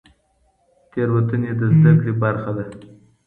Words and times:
تېروتنې 0.91 1.51
د 1.59 1.61
زده 1.75 1.91
کړې 1.99 2.13
برخه 2.21 2.51
دي. 2.57 2.67